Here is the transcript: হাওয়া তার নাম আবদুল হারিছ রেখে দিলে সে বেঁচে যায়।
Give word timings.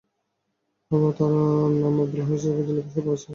হাওয়া 0.91 1.11
তার 1.17 1.33
নাম 1.81 1.95
আবদুল 1.99 2.21
হারিছ 2.21 2.43
রেখে 2.47 2.63
দিলে 2.67 2.81
সে 2.83 2.99
বেঁচে 2.99 3.17
যায়। 3.17 3.29